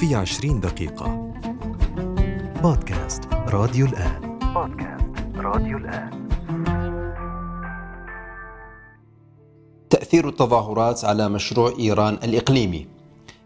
في 0.00 0.14
عشرين 0.14 0.60
دقيقة. 0.60 1.32
بودكاست 2.62 3.20
راديو 3.32 3.86
الآن. 3.86 4.38
بودكاست 4.54 5.36
راديو 5.36 5.78
الآن. 5.78 6.28
تأثير 9.90 10.28
التظاهرات 10.28 11.04
على 11.04 11.28
مشروع 11.28 11.72
إيران 11.78 12.14
الإقليمي. 12.14 12.86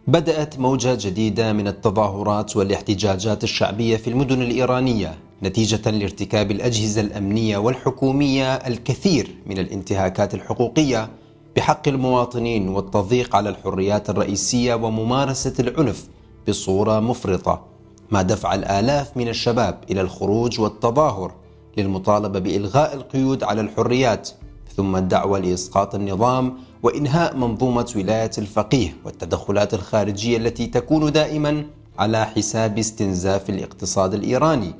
بدأت 0.06 0.58
موجة 0.58 0.98
جديدة 1.00 1.52
من 1.52 1.68
التظاهرات 1.68 2.56
والاحتجاجات 2.56 3.44
الشعبية 3.44 3.96
في 3.96 4.10
المدن 4.10 4.42
الإيرانية 4.42 5.18
نتيجة 5.42 5.90
لارتكاب 5.90 6.50
الأجهزة 6.50 7.00
الأمنية 7.00 7.58
والحكومية 7.58 8.54
الكثير 8.54 9.34
من 9.46 9.58
الانتهاكات 9.58 10.34
الحقوقية 10.34 11.08
بحق 11.56 11.88
المواطنين 11.88 12.68
والتضييق 12.68 13.36
على 13.36 13.48
الحريات 13.48 14.10
الرئيسية 14.10 14.74
وممارسة 14.74 15.54
العنف 15.60 16.13
بصورة 16.48 17.00
مفرطة 17.00 17.64
ما 18.10 18.22
دفع 18.22 18.54
الآلاف 18.54 19.16
من 19.16 19.28
الشباب 19.28 19.78
إلى 19.90 20.00
الخروج 20.00 20.60
والتظاهر 20.60 21.32
للمطالبة 21.76 22.38
بإلغاء 22.38 22.94
القيود 22.94 23.44
على 23.44 23.60
الحريات 23.60 24.30
ثم 24.76 24.96
الدعوة 24.96 25.38
لإسقاط 25.38 25.94
النظام 25.94 26.54
وإنهاء 26.82 27.36
منظومة 27.36 27.92
ولاية 27.96 28.30
الفقيه 28.38 28.96
والتدخلات 29.04 29.74
الخارجية 29.74 30.36
التي 30.36 30.66
تكون 30.66 31.12
دائما 31.12 31.66
على 31.98 32.24
حساب 32.24 32.78
استنزاف 32.78 33.50
الاقتصاد 33.50 34.14
الإيراني. 34.14 34.74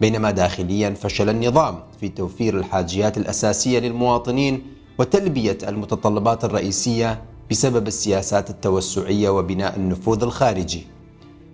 بينما 0.00 0.30
داخليا 0.30 0.90
فشل 0.90 1.28
النظام 1.28 1.78
في 2.00 2.08
توفير 2.08 2.58
الحاجيات 2.58 3.18
الأساسية 3.18 3.78
للمواطنين 3.78 4.62
وتلبية 4.98 5.58
المتطلبات 5.68 6.44
الرئيسية 6.44 7.22
بسبب 7.50 7.86
السياسات 7.86 8.50
التوسعية 8.50 9.28
وبناء 9.28 9.76
النفوذ 9.76 10.22
الخارجي. 10.22 10.86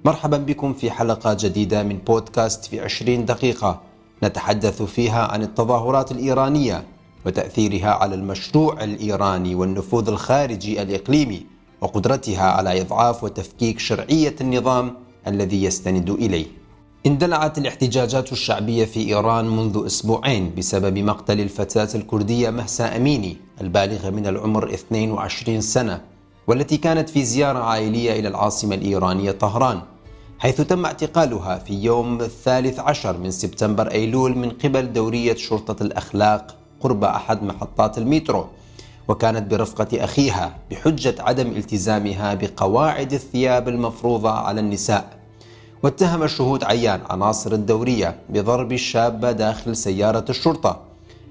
مرحبا 0.04 0.36
بكم 0.36 0.72
في 0.72 0.90
حلقة 0.90 1.36
جديدة 1.40 1.82
من 1.82 1.98
بودكاست 1.98 2.64
في 2.64 2.80
20 2.80 3.24
دقيقة 3.24 3.80
نتحدث 4.22 4.82
فيها 4.82 5.26
عن 5.32 5.42
التظاهرات 5.42 6.12
الإيرانية 6.12 6.84
وتأثيرها 7.26 7.90
على 7.90 8.14
المشروع 8.14 8.84
الإيراني 8.84 9.54
والنفوذ 9.54 10.08
الخارجي 10.08 10.82
الإقليمي 10.82 11.46
وقدرتها 11.80 12.50
على 12.50 12.80
إضعاف 12.80 13.24
وتفكيك 13.24 13.78
شرعية 13.78 14.34
النظام 14.40 14.94
الذي 15.26 15.64
يستند 15.64 16.10
إليه. 16.10 16.46
اندلعت 17.06 17.58
الاحتجاجات 17.58 18.32
الشعبية 18.32 18.84
في 18.84 19.08
إيران 19.08 19.48
منذ 19.56 19.82
أسبوعين 19.86 20.54
بسبب 20.58 20.98
مقتل 20.98 21.40
الفتاة 21.40 21.88
الكردية 21.94 22.50
مهسا 22.50 22.96
أميني 22.96 23.36
البالغة 23.60 24.10
من 24.10 24.26
العمر 24.26 24.74
22 24.74 25.60
سنة 25.60 26.00
والتي 26.46 26.76
كانت 26.76 27.08
في 27.08 27.24
زيارة 27.24 27.58
عائلية 27.58 28.20
إلى 28.20 28.28
العاصمة 28.28 28.74
الإيرانية 28.74 29.30
طهران 29.30 29.80
حيث 30.38 30.60
تم 30.60 30.84
اعتقالها 30.84 31.58
في 31.58 31.74
يوم 31.74 32.20
الثالث 32.20 32.78
عشر 32.80 33.18
من 33.18 33.30
سبتمبر 33.30 33.90
أيلول 33.90 34.38
من 34.38 34.50
قبل 34.50 34.92
دورية 34.92 35.34
شرطة 35.34 35.82
الأخلاق 35.82 36.54
قرب 36.80 37.04
أحد 37.04 37.42
محطات 37.42 37.98
المترو 37.98 38.46
وكانت 39.08 39.50
برفقة 39.50 40.04
أخيها 40.04 40.56
بحجة 40.70 41.14
عدم 41.18 41.46
التزامها 41.46 42.34
بقواعد 42.34 43.12
الثياب 43.12 43.68
المفروضة 43.68 44.30
على 44.30 44.60
النساء. 44.60 45.18
واتهم 45.82 46.22
الشهود 46.22 46.64
عيان 46.64 47.00
عناصر 47.10 47.52
الدورية 47.52 48.16
بضرب 48.28 48.72
الشابة 48.72 49.32
داخل 49.32 49.76
سيارة 49.76 50.24
الشرطة 50.28 50.80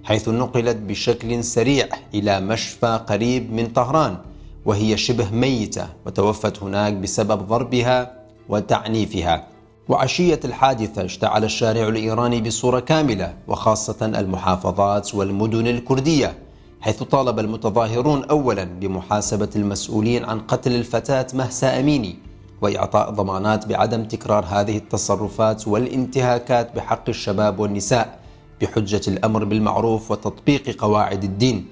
حيث 0.03 0.29
نقلت 0.29 0.77
بشكل 0.77 1.43
سريع 1.43 1.87
إلى 2.13 2.39
مشفى 2.39 2.99
قريب 3.09 3.53
من 3.53 3.67
طهران 3.67 4.17
وهي 4.65 4.97
شبه 4.97 5.31
ميتة 5.31 5.87
وتوفت 6.05 6.63
هناك 6.63 6.93
بسبب 6.93 7.47
ضربها 7.47 8.17
وتعنيفها. 8.49 9.47
وعشية 9.89 10.39
الحادثة 10.45 11.05
اشتعل 11.05 11.43
الشارع 11.43 11.87
الإيراني 11.87 12.41
بصورة 12.41 12.79
كاملة 12.79 13.33
وخاصة 13.47 14.05
المحافظات 14.05 15.15
والمدن 15.15 15.67
الكردية 15.67 16.33
حيث 16.81 17.03
طالب 17.03 17.39
المتظاهرون 17.39 18.23
أولا 18.23 18.63
بمحاسبة 18.63 19.49
المسؤولين 19.55 20.25
عن 20.25 20.39
قتل 20.39 20.75
الفتاة 20.75 21.27
مهسا 21.33 21.79
أميني 21.79 22.15
وإعطاء 22.61 23.09
ضمانات 23.09 23.65
بعدم 23.65 24.03
تكرار 24.03 24.45
هذه 24.45 24.77
التصرفات 24.77 25.67
والانتهاكات 25.67 26.75
بحق 26.75 27.09
الشباب 27.09 27.59
والنساء 27.59 28.19
بحجة 28.61 29.01
الأمر 29.07 29.43
بالمعروف 29.43 30.11
وتطبيق 30.11 30.81
قواعد 30.81 31.23
الدين. 31.23 31.65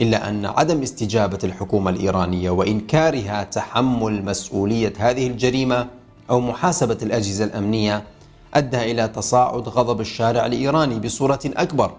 إلا 0.00 0.28
أن 0.28 0.46
عدم 0.46 0.82
استجابة 0.82 1.38
الحكومة 1.44 1.90
الإيرانية 1.90 2.50
وإنكارها 2.50 3.42
تحمل 3.44 4.24
مسؤولية 4.24 4.92
هذه 4.98 5.26
الجريمة 5.26 5.97
أو 6.30 6.40
محاسبة 6.40 6.98
الأجهزة 7.02 7.44
الأمنية 7.44 8.04
أدى 8.54 8.90
إلى 8.90 9.08
تصاعد 9.08 9.68
غضب 9.68 10.00
الشارع 10.00 10.46
الإيراني 10.46 10.98
بصورة 11.00 11.40
أكبر 11.44 11.92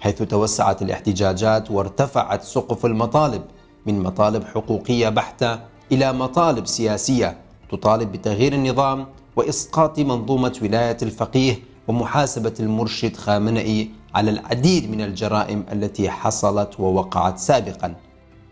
حيث 0.00 0.22
توسعت 0.22 0.82
الاحتجاجات 0.82 1.70
وارتفعت 1.70 2.42
سقف 2.42 2.86
المطالب 2.86 3.42
من 3.86 4.02
مطالب 4.02 4.44
حقوقية 4.44 5.08
بحتة 5.08 5.58
إلى 5.92 6.12
مطالب 6.12 6.66
سياسية 6.66 7.36
تطالب 7.70 8.12
بتغيير 8.12 8.52
النظام 8.52 9.06
وإسقاط 9.36 9.98
منظومة 9.98 10.58
ولاية 10.62 10.96
الفقيه 11.02 11.58
ومحاسبة 11.88 12.54
المرشد 12.60 13.16
خامنئي 13.16 13.90
على 14.14 14.30
العديد 14.30 14.90
من 14.90 15.00
الجرائم 15.00 15.64
التي 15.72 16.10
حصلت 16.10 16.80
ووقعت 16.80 17.38
سابقا. 17.38 17.94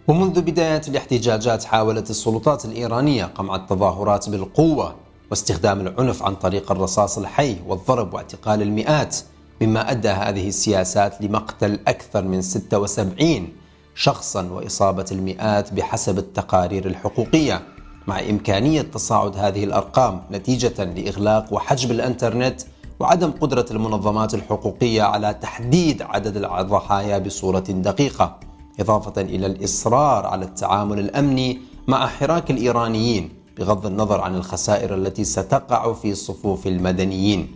ومنذ 0.09 0.41
بداية 0.41 0.83
الاحتجاجات 0.89 1.65
حاولت 1.65 2.11
السلطات 2.11 2.65
الإيرانية 2.65 3.25
قمع 3.25 3.57
التظاهرات 3.57 4.29
بالقوة 4.29 4.95
واستخدام 5.31 5.81
العنف 5.81 6.23
عن 6.23 6.35
طريق 6.35 6.73
الرصاص 6.73 7.19
الحي 7.19 7.57
والضرب 7.67 8.15
واعتقال 8.15 8.63
المئات 8.63 9.17
مما 9.63 9.91
أدى 9.91 10.09
هذه 10.09 10.49
السياسات 10.49 11.23
لمقتل 11.23 11.79
أكثر 11.89 12.25
من 12.25 12.43
76 12.43 13.49
شخصا 13.95 14.43
وإصابة 14.43 15.07
المئات 15.13 15.73
بحسب 15.73 16.19
التقارير 16.19 16.87
الحقوقية 16.87 17.63
مع 18.07 18.21
إمكانية 18.21 18.83
تصاعد 18.83 19.37
هذه 19.37 19.65
الأرقام 19.65 20.23
نتيجة 20.33 20.85
لإغلاق 20.85 21.53
وحجب 21.53 21.91
الإنترنت 21.91 22.61
وعدم 23.01 23.31
قدرة 23.31 23.67
المنظمات 23.71 24.35
الحقوقية 24.35 25.03
على 25.03 25.35
تحديد 25.35 26.03
عدد 26.03 26.37
الضحايا 26.37 27.19
بصورة 27.19 27.59
دقيقة 27.59 28.39
إضافة 28.81 29.21
إلى 29.23 29.47
الإصرار 29.47 30.27
على 30.27 30.45
التعامل 30.45 30.99
الأمني 30.99 31.59
مع 31.89 32.07
حراك 32.07 32.51
الإيرانيين 32.51 33.44
بغض 33.59 33.87
النظر 33.87 34.21
عن 34.21 34.35
الخسائر 34.35 34.95
التي 34.95 35.25
ستقع 35.25 35.93
في 35.93 36.15
صفوف 36.15 36.67
المدنيين. 36.67 37.49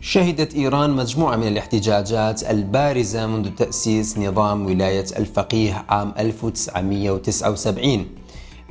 شهدت 0.00 0.54
إيران 0.54 0.90
مجموعة 0.90 1.36
من 1.36 1.48
الاحتجاجات 1.48 2.50
البارزة 2.50 3.26
منذ 3.26 3.48
تأسيس 3.50 4.18
نظام 4.18 4.66
ولاية 4.66 5.06
الفقيه 5.16 5.84
عام 5.88 6.14
1979 6.18 8.06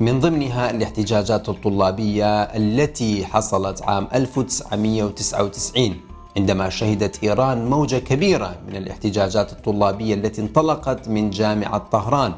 من 0.00 0.20
ضمنها 0.20 0.70
الاحتجاجات 0.70 1.48
الطلابية 1.48 2.42
التي 2.42 3.26
حصلت 3.26 3.82
عام 3.82 4.08
1999 4.14 5.96
عندما 6.36 6.68
شهدت 6.68 7.24
إيران 7.24 7.66
موجة 7.70 7.96
كبيرة 7.96 8.56
من 8.68 8.76
الاحتجاجات 8.76 9.52
الطلابية 9.52 10.14
التي 10.14 10.40
انطلقت 10.40 11.08
من 11.08 11.30
جامعة 11.30 11.78
طهران. 11.92 12.32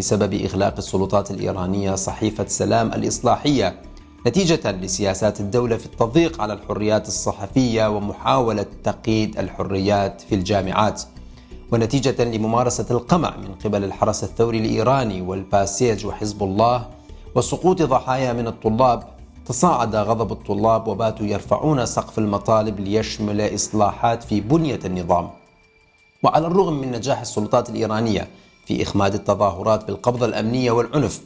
بسبب 0.00 0.34
إغلاق 0.34 0.74
السلطات 0.78 1.30
الإيرانية 1.30 1.94
صحيفة 1.94 2.46
سلام 2.46 2.92
الإصلاحية 2.92 3.82
نتيجة 4.26 4.70
لسياسات 4.70 5.40
الدولة 5.40 5.76
في 5.76 5.86
التضييق 5.86 6.40
على 6.40 6.52
الحريات 6.52 7.08
الصحفية 7.08 7.86
ومحاولة 7.96 8.66
تقييد 8.84 9.38
الحريات 9.38 10.20
في 10.20 10.34
الجامعات. 10.34 11.02
ونتيجة 11.72 12.24
لممارسة 12.24 12.86
القمع 12.90 13.36
من 13.36 13.54
قبل 13.64 13.84
الحرس 13.84 14.24
الثوري 14.24 14.58
الإيراني 14.58 15.22
والباسيج 15.22 16.06
وحزب 16.06 16.42
الله 16.42 16.86
وسقوط 17.34 17.82
ضحايا 17.82 18.32
من 18.32 18.46
الطلاب 18.46 19.02
تصاعد 19.46 19.96
غضب 19.96 20.32
الطلاب 20.32 20.88
وباتوا 20.88 21.26
يرفعون 21.26 21.86
سقف 21.86 22.18
المطالب 22.18 22.80
ليشمل 22.80 23.54
إصلاحات 23.54 24.22
في 24.22 24.40
بنية 24.40 24.80
النظام. 24.84 25.30
وعلى 26.22 26.46
الرغم 26.46 26.80
من 26.80 26.92
نجاح 26.92 27.20
السلطات 27.20 27.70
الإيرانية 27.70 28.28
في 28.70 28.82
إخماد 28.82 29.14
التظاهرات 29.14 29.86
بالقبضة 29.86 30.26
الأمنية 30.26 30.70
والعنف 30.70 31.20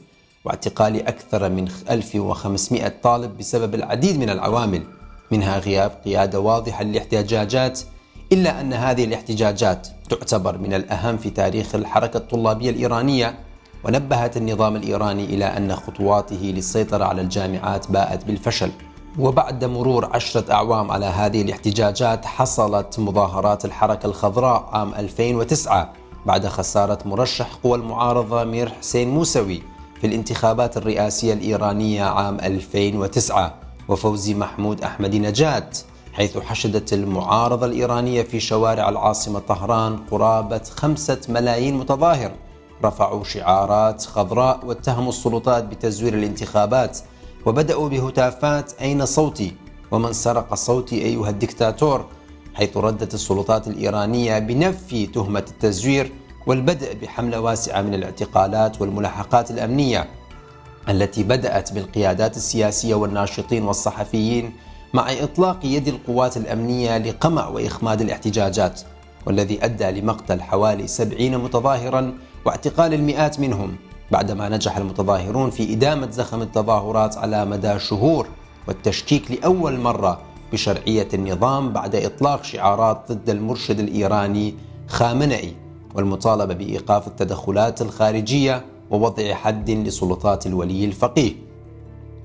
واعتقال 0.45 1.07
أكثر 1.07 1.49
من 1.49 1.69
1500 1.91 2.93
طالب 3.03 3.39
بسبب 3.39 3.75
العديد 3.75 4.19
من 4.19 4.31
العوامل 4.31 4.83
منها 5.31 5.59
غياب 5.59 5.91
قيادة 6.05 6.41
واضحة 6.41 6.85
للاحتجاجات 6.85 7.81
إلا 8.33 8.61
أن 8.61 8.73
هذه 8.73 9.05
الاحتجاجات 9.05 9.89
تعتبر 10.11 10.59
من 10.59 10.75
الأهم 10.75 11.17
في 11.17 11.31
تاريخ 11.31 11.75
الحركة 11.75 12.17
الطلابية 12.17 12.71
الإيرانية 12.71 13.39
ونبهت 13.85 14.37
النظام 14.37 14.77
الإيراني 14.77 15.25
إلى 15.25 15.45
أن 15.45 15.77
خطواته 15.77 16.53
للسيطرة 16.57 17.05
على 17.05 17.21
الجامعات 17.21 17.91
باءت 17.91 18.25
بالفشل. 18.25 18.71
وبعد 19.19 19.65
مرور 19.65 20.11
عشرة 20.15 20.53
أعوام 20.53 20.91
على 20.91 21.07
هذه 21.07 21.43
الاحتجاجات 21.43 22.25
حصلت 22.25 22.99
مظاهرات 22.99 23.65
الحركة 23.65 24.07
الخضراء 24.07 24.69
عام 24.73 24.95
2009 24.95 26.04
بعد 26.27 26.47
خسارة 26.47 26.99
مرشح 27.05 27.49
قوى 27.65 27.79
المعارضة 27.79 28.45
مير 28.45 28.69
حسين 28.69 29.11
موسوي 29.11 29.63
في 30.01 30.07
الانتخابات 30.07 30.77
الرئاسية 30.77 31.33
الإيرانية 31.33 32.05
عام 32.05 32.41
2009 32.41 33.55
وفوزي 33.89 34.35
محمود 34.35 34.83
أحمدي 34.83 35.19
نجاة 35.19 35.71
حيث 36.13 36.39
حشدت 36.39 36.93
المعارضة 36.93 37.67
الإيرانية 37.67 38.23
في 38.23 38.41
شوارع 38.41 38.89
العاصمة 38.89 39.39
طهران 39.39 39.97
قرابة 40.11 40.61
خمسة 40.77 41.21
ملايين 41.29 41.77
متظاهر. 41.77 42.33
رفعوا 42.85 43.25
شعارات 43.25 44.03
خضراء 44.03 44.61
واتهموا 44.67 45.09
السلطات 45.09 45.65
بتزوير 45.65 46.15
الانتخابات 46.15 46.99
وبدأوا 47.47 47.89
بهتافات 47.89 48.73
أين 48.81 49.07
صوتي 49.07 49.53
ومن 49.91 50.13
سرق 50.13 50.55
صوتي 50.55 51.03
أيها 51.03 51.31
الدكتاتور. 51.31 52.05
حيث 52.55 52.77
ردت 52.77 53.15
السلطات 53.15 53.69
الإيرانية 53.69 54.39
بنفي 54.39 55.07
تهمة 55.07 55.45
التزوير 55.51 56.13
والبدء 56.47 56.95
بحملة 57.03 57.41
واسعة 57.41 57.83
من 57.83 57.95
الاعتقالات 57.95 58.81
والملاحقات 58.81 59.51
الأمنية 59.51 60.09
التي 60.89 61.23
بدأت 61.23 61.73
بالقيادات 61.73 62.37
السياسية 62.37 62.95
والناشطين 62.95 63.63
والصحفيين 63.63 64.53
مع 64.95 65.13
إطلاق 65.13 65.59
يد 65.65 65.89
القوات 65.89 66.37
الأمنية 66.37 66.99
لقمع 66.99 67.49
وإخماد 67.49 68.01
الاحتجاجات 68.01 68.81
والذي 69.27 69.65
أدى 69.65 70.01
لمقتل 70.01 70.43
حوالي 70.43 70.87
سبعين 70.87 71.39
متظاهرا 71.39 72.15
واعتقال 72.45 72.95
المئات 72.95 73.41
منهم 73.41 73.77
بعدما 74.11 74.49
نجح 74.49 74.77
المتظاهرون 74.77 75.51
في 75.51 75.73
إدامة 75.73 76.11
زخم 76.11 76.43
التظاهرات 76.43 77.17
على 77.17 77.45
مدى 77.45 77.79
شهور 77.79 78.29
والتشكيك 78.69 79.31
لأول 79.31 79.81
مرة 79.81 80.21
بشرعية 80.55 81.09
النظام 81.15 81.73
بعد 81.73 81.97
إطلاق 81.97 82.45
شعارات 82.45 83.13
ضد 83.13 83.31
المرشد 83.31 83.79
الإيراني 83.81 84.55
خامنئي 84.89 85.57
والمطالبة 85.95 86.55
بإيقاف 86.55 87.07
التدخلات 87.07 87.83
الخارجية 87.83 88.65
ووضع 88.91 89.35
حد 89.35 89.71
لسلطات 89.71 90.47
الولي 90.47 90.85
الفقيه. 90.85 91.33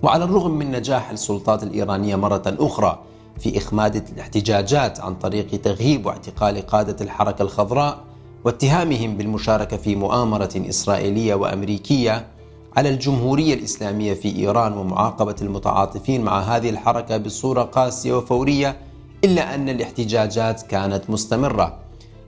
وعلى 0.04 0.24
الرغم 0.24 0.52
من 0.52 0.72
نجاح 0.72 1.10
السلطات 1.10 1.64
الإيرانية 1.64 2.16
مرة 2.16 2.44
أخرى 2.60 3.00
في 3.40 3.58
إخماد 3.58 3.96
الاحتجاجات 3.96 5.00
عن 5.00 5.16
طريق 5.16 5.62
تغييب 5.62 6.06
واعتقال 6.06 6.68
قادة 6.68 7.06
الحركة 7.06 7.42
الخضراء 7.42 7.98
واتهامهم 8.46 9.18
بالمشاركة 9.18 9.78
في 9.78 9.96
مؤامرة 9.96 10.64
إسرائيلية 10.70 11.36
وأمريكية 11.36 12.28
على 12.78 12.90
الجمهورية 12.90 13.54
الإسلامية 13.54 14.14
في 14.14 14.36
إيران 14.36 14.78
ومعاقبة 14.78 15.36
المتعاطفين 15.42 16.24
مع 16.24 16.40
هذه 16.42 16.70
الحركة 16.70 17.18
بصورة 17.18 17.64
قاسية 17.64 18.14
وفورية 18.14 18.78
إلا 19.24 19.56
أن 19.56 19.70
الاحتجاجات 19.70 20.62
كانت 20.62 21.10
مستمرة 21.10 21.78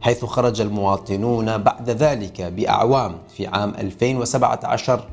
حيث 0.02 0.26
خرج 0.26 0.62
المواطنون 0.62 1.58
بعد 1.58 1.90
ذلك 1.90 2.42
بأعوام 2.42 3.16
في 3.38 3.48
عام 3.48 3.70
2017 3.70 5.08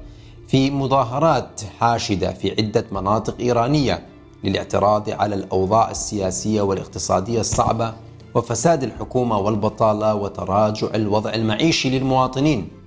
في 0.48 0.70
مظاهرات 0.70 1.60
حاشدة 1.80 2.32
في 2.32 2.50
عدة 2.50 2.84
مناطق 2.92 3.34
إيرانية 3.40 4.06
للاعتراض 4.44 5.10
على 5.10 5.34
الأوضاع 5.34 5.90
السياسية 5.90 6.62
والاقتصادية 6.62 7.40
الصعبة 7.40 7.94
وفساد 8.34 8.82
الحكومة 8.82 9.38
والبطالة 9.38 10.14
وتراجع 10.14 10.88
الوضع 10.94 11.34
المعيشي 11.34 11.98
للمواطنين. 11.98 12.77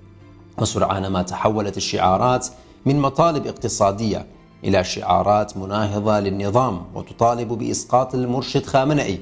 وسرعان 0.57 1.07
ما 1.07 1.21
تحولت 1.21 1.77
الشعارات 1.77 2.48
من 2.86 3.00
مطالب 3.00 3.48
اقتصادية 3.48 4.25
إلى 4.63 4.83
شعارات 4.83 5.57
مناهضة 5.57 6.19
للنظام 6.19 6.81
وتطالب 6.95 7.48
بإسقاط 7.48 8.15
المرشد 8.15 8.65
خامنئي 8.65 9.19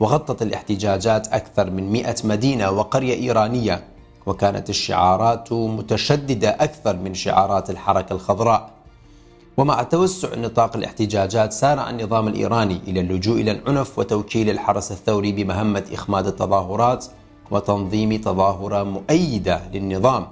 وغطت 0.00 0.42
الاحتجاجات 0.42 1.28
أكثر 1.28 1.70
من 1.70 1.92
مئة 1.92 2.16
مدينة 2.24 2.70
وقرية 2.70 3.14
إيرانية 3.14 3.84
وكانت 4.26 4.70
الشعارات 4.70 5.52
متشددة 5.52 6.48
أكثر 6.48 6.96
من 6.96 7.14
شعارات 7.14 7.70
الحركة 7.70 8.12
الخضراء. 8.12 8.70
ومع 9.56 9.82
توسع 9.82 10.28
نطاق 10.36 10.76
الاحتجاجات 10.76 11.52
سارع 11.52 11.90
النظام 11.90 12.28
الإيراني 12.28 12.80
إلى 12.88 13.00
اللجوء 13.00 13.40
إلى 13.40 13.50
العنف 13.50 13.98
وتوكيل 13.98 14.50
الحرس 14.50 14.92
الثوري 14.92 15.32
بمهمة 15.32 15.84
إخماد 15.92 16.26
التظاهرات 16.26 17.06
وتنظيم 17.50 18.16
تظاهرة 18.20 18.82
مؤيدة 18.82 19.60
للنظام. 19.72 20.26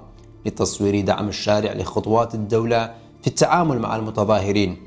لتصوير 0.47 1.01
دعم 1.01 1.27
الشارع 1.27 1.73
لخطوات 1.73 2.35
الدولة 2.35 2.93
في 3.21 3.27
التعامل 3.27 3.79
مع 3.79 3.95
المتظاهرين. 3.95 4.77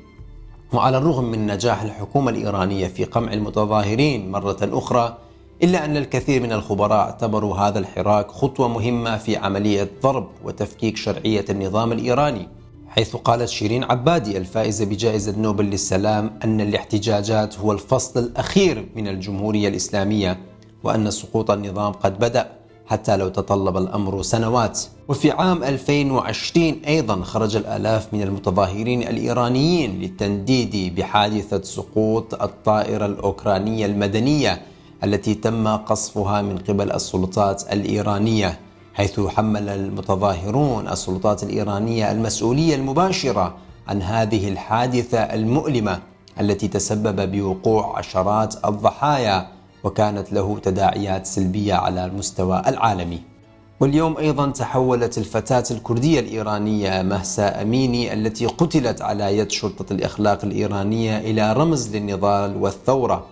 وعلى 0.73 0.97
الرغم 0.97 1.23
من 1.23 1.47
نجاح 1.47 1.81
الحكومة 1.81 2.31
الإيرانية 2.31 2.87
في 2.87 3.03
قمع 3.03 3.33
المتظاهرين 3.33 4.31
مرة 4.31 4.57
أخرى 4.61 5.17
إلا 5.63 5.85
أن 5.85 5.97
الكثير 5.97 6.41
من 6.41 6.51
الخبراء 6.51 6.99
اعتبروا 6.99 7.57
هذا 7.57 7.79
الحراك 7.79 8.31
خطوة 8.31 8.67
مهمة 8.67 9.17
في 9.17 9.37
عملية 9.37 9.89
ضرب 10.03 10.27
وتفكيك 10.43 10.97
شرعية 10.97 11.45
النظام 11.49 11.91
الإيراني. 11.91 12.47
حيث 12.87 13.15
قالت 13.15 13.49
شيرين 13.49 13.83
عبادي 13.83 14.37
الفائزة 14.37 14.85
بجائزة 14.85 15.39
نوبل 15.39 15.65
للسلام 15.65 16.39
أن 16.43 16.61
الاحتجاجات 16.61 17.59
هو 17.59 17.71
الفصل 17.71 18.19
الأخير 18.19 18.89
من 18.95 19.07
الجمهورية 19.07 19.67
الإسلامية 19.67 20.39
وأن 20.83 21.11
سقوط 21.11 21.51
النظام 21.51 21.93
قد 21.93 22.19
بدأ. 22.19 22.60
حتى 22.87 23.17
لو 23.17 23.29
تطلب 23.29 23.77
الأمر 23.77 24.21
سنوات. 24.21 24.79
وفي 25.07 25.31
عام 25.31 25.63
2020 25.63 26.81
أيضا 26.87 27.21
خرج 27.23 27.55
الآلاف 27.55 28.13
من 28.13 28.21
المتظاهرين 28.21 29.01
الإيرانيين 29.01 29.99
للتنديد 30.01 30.95
بحادثة 30.95 31.61
سقوط 31.61 32.41
الطائرة 32.41 33.05
الأوكرانية 33.05 33.85
المدنية 33.85 34.61
التي 35.03 35.33
تم 35.33 35.67
قصفها 35.67 36.41
من 36.41 36.57
قبل 36.57 36.91
السلطات 36.91 37.73
الإيرانية 37.73 38.59
حيث 38.93 39.19
حمل 39.19 39.69
المتظاهرون 39.69 40.87
السلطات 40.87 41.43
الإيرانية 41.43 42.11
المسؤولية 42.11 42.75
المباشرة 42.75 43.55
عن 43.87 44.01
هذه 44.01 44.49
الحادثة 44.49 45.19
المؤلمة 45.19 45.99
التي 46.39 46.67
تسبب 46.67 47.31
بوقوع 47.31 47.97
عشرات 47.97 48.65
الضحايا. 48.65 49.47
وكانت 49.83 50.33
له 50.33 50.59
تداعيات 50.59 51.25
سلبية 51.25 51.73
على 51.73 52.05
المستوى 52.05 52.63
العالمي. 52.67 53.21
واليوم 53.79 54.17
أيضا 54.17 54.51
تحولت 54.51 55.17
الفتاة 55.17 55.63
الكردية 55.71 56.19
الإيرانية 56.19 57.01
مهسا 57.01 57.61
أميني 57.61 58.13
التي 58.13 58.45
قتلت 58.45 59.01
على 59.01 59.37
يد 59.37 59.51
شرطة 59.51 59.93
الإخلاق 59.93 60.39
الإيرانية 60.45 61.17
إلى 61.17 61.53
رمز 61.53 61.95
للنضال 61.95 62.57
والثورة 62.57 63.25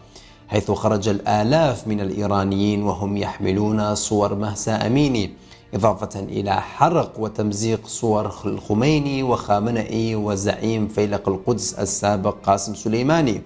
حيث 0.48 0.72
خرج 0.72 1.10
الآلاف 1.10 1.88
من 1.88 2.02
الإيرانيين 2.02 2.84
وهم 2.84 3.18
يحملون 3.18 3.96
صور 3.96 4.36
مهسا 4.36 4.88
أميني 4.88 5.32
إضافة 5.74 6.20
إلى 6.20 6.62
حرق 6.62 7.20
وتمزيق 7.20 7.88
صور 7.88 8.26
الخميني 8.46 9.24
وخامنئي 9.24 10.16
وزعيم 10.16 10.88
فيلق 10.88 11.30
القدس 11.30 11.74
السابق 11.74 12.36
قاسم 12.44 12.76
سليماني. 12.76 13.42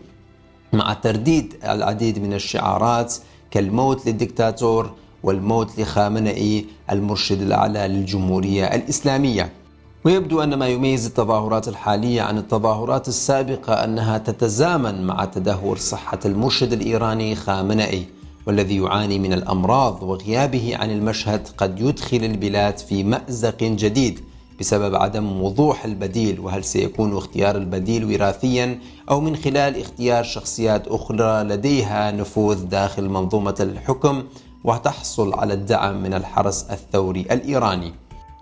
مع 0.74 0.94
ترديد 0.94 1.54
العديد 1.64 2.20
من 2.20 2.34
الشعارات 2.34 3.14
كالموت 3.52 4.06
للدكتاتور 4.06 4.92
والموت 5.24 5.80
لخامنئي 5.80 6.66
المرشد 6.92 7.42
الأعلى 7.42 7.88
للجمهورية 7.88 8.66
الإسلامية. 8.66 9.52
ويبدو 10.06 10.44
أن 10.44 10.54
ما 10.54 10.68
يميز 10.68 11.06
التظاهرات 11.06 11.68
الحالية 11.68 12.22
عن 12.22 12.38
التظاهرات 12.38 13.08
السابقة 13.08 13.74
أنها 13.74 14.18
تتزامن 14.18 15.08
مع 15.08 15.26
تدهور 15.26 15.78
صحة 15.78 16.20
المرشد 16.26 16.74
الإيراني 16.74 17.36
خامنئي 17.36 18.06
والذي 18.48 18.78
يعاني 18.78 19.20
من 19.20 19.34
الأمراض 19.34 20.04
وغيابه 20.04 20.78
عن 20.78 20.92
المشهد 20.92 21.48
قد 21.58 21.80
يدخل 21.80 22.18
البلاد 22.24 22.78
في 22.78 23.04
مأزق 23.04 23.64
جديد. 23.64 24.20
بسبب 24.60 24.96
عدم 24.96 25.42
وضوح 25.42 25.86
البديل 25.86 26.40
وهل 26.40 26.64
سيكون 26.64 27.18
اختيار 27.18 27.56
البديل 27.56 28.06
وراثيا 28.06 28.80
أو 29.10 29.22
من 29.22 29.36
خلال 29.36 29.82
اختيار 29.82 30.24
شخصيات 30.24 30.88
أخرى 30.88 31.44
لديها 31.44 32.12
نفوذ 32.12 32.64
داخل 32.64 33.10
منظومة 33.10 33.56
الحكم 33.60 34.24
وتحصل 34.64 35.34
على 35.34 35.54
الدعم 35.54 36.04
من 36.04 36.14
الحرس 36.14 36.64
الثوري 36.64 37.22
الإيراني. 37.22 37.94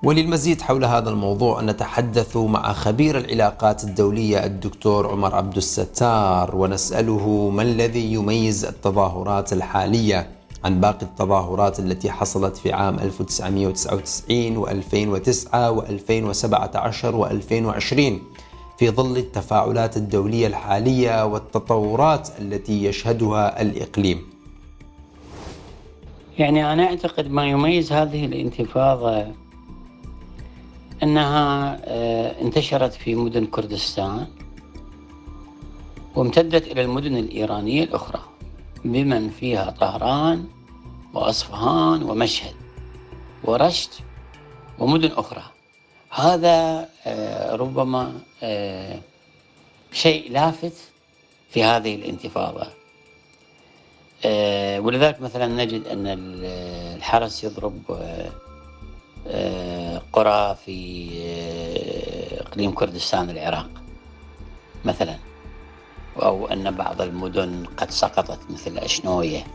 وللمزيد 0.04 0.62
حول 0.62 0.86
هذا 0.86 1.10
الموضوع 1.10 1.62
نتحدث 1.62 2.38
مع 2.38 2.74
خبير 2.74 3.18
العلاقات 3.18 3.84
الدولية 3.84 4.46
الدكتور 4.46 5.12
عمر 5.12 5.36
عبد 5.36 5.58
الستار 5.58 6.56
ونسأله 6.56 7.50
ما 7.50 7.62
الذي 7.62 8.14
يميز 8.14 8.66
التظاهرات 8.66 9.54
الحالية 9.54 10.41
عن 10.64 10.82
باقي 10.82 11.02
التظاهرات 11.02 11.80
التي 11.80 12.12
حصلت 12.12 12.58
في 12.58 12.74
عام 12.74 13.00
1999 13.00 14.66
و2009 14.66 15.50
و2017 15.78 17.14
و2020 17.14 18.14
في 18.78 18.90
ظل 18.90 19.18
التفاعلات 19.18 19.98
الدولية 19.98 20.48
الحالية 20.48 21.26
والتطورات 21.26 22.30
التي 22.40 22.84
يشهدها 22.86 23.62
الإقليم. 23.62 24.22
يعني 26.40 26.74
أنا 26.74 26.84
أعتقد 26.84 27.32
ما 27.32 27.50
يميز 27.50 27.94
هذه 27.94 28.26
الانتفاضة 28.26 29.28
أنها 31.04 31.78
آه، 31.84 32.42
انتشرت 32.42 32.94
في 32.94 33.16
مدن 33.16 33.46
كردستان 33.46 34.28
وامتدت 36.16 36.68
إلى 36.68 36.82
المدن 36.82 37.18
الإيرانية 37.18 37.84
الأخرى. 37.84 38.31
بمن 38.86 39.30
فيها 39.30 39.72
طهران 39.80 40.48
وأصفهان 41.14 42.04
ومشهد 42.04 42.56
ورشت 43.44 44.00
ومدن 44.80 45.12
أخرى. 45.12 45.44
هذا 46.12 46.90
آه، 47.06 47.56
ربما 47.56 48.20
آه، 48.44 49.00
شيء 49.92 50.32
لافت 50.32 50.74
في 51.50 51.64
هذه 51.64 51.96
الانتفاضة. 51.96 52.68
آه، 54.26 54.80
ولذلك 54.80 55.22
مثلا 55.22 55.48
نجد 55.48 55.88
أن 55.88 56.04
الحرس 56.08 57.44
يضرب 57.44 57.82
قرى 60.14 60.56
في 60.66 61.10
إقليم 62.42 62.72
كردستان 62.72 63.30
العراق 63.30 63.70
مثلا. 64.86 65.31
أو 66.16 66.48
أن 66.48 66.72
بعض 66.72 67.02
المدن 67.02 67.66
قد 67.78 67.92
سقطت 67.92 68.40
مثل 68.50 68.78
أشنوية 68.78 69.48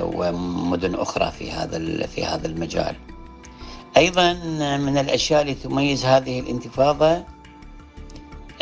ومدن 0.00 0.94
أخرى 0.94 1.30
في 1.30 1.50
هذا 1.50 2.06
في 2.06 2.24
هذا 2.24 2.46
المجال. 2.46 2.96
أيضا 3.96 4.32
من 4.76 4.98
الأشياء 4.98 5.42
التي 5.42 5.54
تميز 5.68 6.04
هذه 6.04 6.40
الانتفاضة 6.40 7.24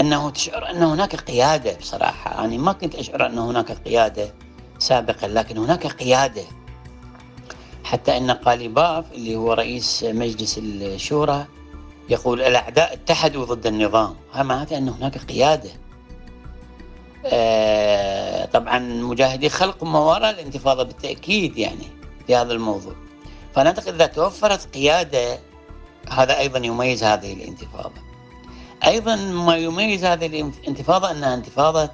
أنه 0.00 0.30
تشعر 0.30 0.70
أن 0.70 0.82
هناك 0.82 1.16
قيادة 1.16 1.76
بصراحة. 1.76 2.32
أنا 2.32 2.40
يعني 2.40 2.58
ما 2.58 2.72
كنت 2.72 2.94
أشعر 2.94 3.26
أن 3.26 3.38
هناك 3.38 3.72
قيادة 3.72 4.34
سابقا 4.78 5.28
لكن 5.28 5.58
هناك 5.58 5.86
قيادة. 5.86 6.42
حتى 7.84 8.16
أن 8.16 8.30
قاليباف 8.30 9.12
اللي 9.12 9.36
هو 9.36 9.52
رئيس 9.52 10.04
مجلس 10.04 10.58
الشورى 10.58 11.46
يقول 12.08 12.42
الأعداء 12.42 12.92
اتحدوا 12.92 13.44
ضد 13.44 13.66
النظام. 13.66 14.14
معناته 14.34 14.78
أن 14.78 14.88
هناك 14.88 15.18
قيادة. 15.18 15.70
آه 15.70 15.85
طبعا 18.52 18.78
مجاهدي 18.78 19.48
خلق 19.48 19.84
ما 19.84 19.98
وراء 19.98 20.30
الانتفاضة 20.30 20.82
بالتأكيد 20.82 21.58
يعني 21.58 21.86
في 22.26 22.36
هذا 22.36 22.52
الموضوع. 22.52 22.94
فأنا 23.54 23.68
أعتقد 23.68 23.94
إذا 23.94 24.06
توفرت 24.06 24.74
قيادة 24.74 25.38
هذا 26.10 26.38
أيضا 26.38 26.58
يميز 26.58 27.04
هذه 27.04 27.32
الانتفاضة. 27.32 28.06
أيضا 28.86 29.16
ما 29.16 29.56
يميز 29.56 30.04
هذه 30.04 30.26
الانتفاضة 30.26 31.10
أنها 31.10 31.34
انتفاضة 31.34 31.90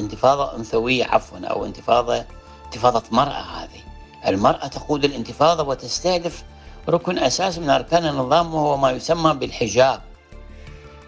انتفاضة 0.00 0.56
أنثوية 0.56 1.04
عفوا 1.04 1.38
أو 1.38 1.64
انتفاضة 1.64 2.24
انتفاضة 2.64 3.02
مرأة 3.10 3.42
هذه. 3.42 3.80
المرأة 4.26 4.66
تقود 4.66 5.04
الانتفاضة 5.04 5.62
وتستهدف 5.62 6.44
ركن 6.88 7.18
أساس 7.18 7.58
من 7.58 7.70
أركان 7.70 8.06
النظام 8.06 8.54
وهو 8.54 8.76
ما 8.76 8.90
يسمى 8.90 9.34
بالحجاب. 9.34 10.09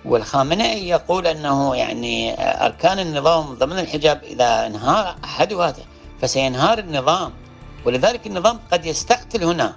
والخامنئي 0.05 0.89
يقول 0.89 1.27
أنه 1.27 1.77
يعني 1.77 2.35
أركان 2.65 2.99
النظام 2.99 3.55
ضمن 3.55 3.79
الحجاب 3.79 4.23
إذا 4.25 4.67
انهار 4.67 5.17
أحدها 5.25 5.75
فسينهار 6.21 6.79
النظام 6.79 7.33
ولذلك 7.85 8.27
النظام 8.27 8.61
قد 8.73 8.87
يستقتل 8.87 9.45
هنا 9.45 9.77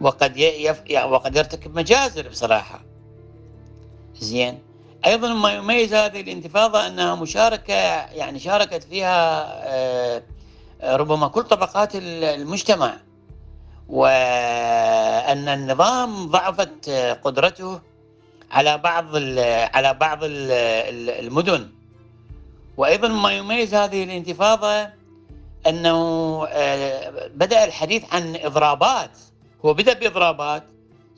وقد 0.00 0.36
يف... 0.36 0.82
وقد 1.04 1.36
يرتكب 1.36 1.76
مجازر 1.76 2.28
بصراحة. 2.28 2.80
زين. 4.20 4.58
أيضا 5.06 5.28
ما 5.28 5.52
يميز 5.52 5.94
هذه 5.94 6.20
الانتفاضة 6.20 6.86
أنها 6.86 7.14
مشاركة 7.14 7.74
يعني 8.12 8.38
شاركت 8.38 8.84
فيها 8.84 9.44
آه، 9.64 10.22
ربما 10.82 11.28
كل 11.28 11.42
طبقات 11.42 11.90
المجتمع 11.94 12.96
وأن 13.88 15.48
النظام 15.48 16.26
ضعفت 16.26 16.90
قدرته 17.24 17.80
على 18.54 18.78
بعض 18.78 19.16
على 19.74 19.94
بعض 19.94 20.18
المدن. 20.22 21.70
وأيضا 22.76 23.08
ما 23.08 23.32
يميز 23.32 23.74
هذه 23.74 24.04
الانتفاضة 24.04 24.88
أنه 25.66 25.98
آه، 26.48 27.28
بدأ 27.34 27.64
الحديث 27.64 28.14
عن 28.14 28.36
إضرابات. 28.36 29.10
هو 29.64 29.74
بدأ 29.74 29.92
بإضرابات 29.92 30.62